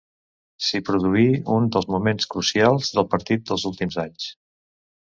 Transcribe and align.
S'hi 0.67 0.79
produí 0.87 1.25
un 1.57 1.69
dels 1.77 1.87
moments 1.97 2.31
crucials 2.33 2.93
del 2.97 3.09
partit 3.15 3.47
dels 3.53 3.71
últims 3.75 4.03
anys. 4.09 4.31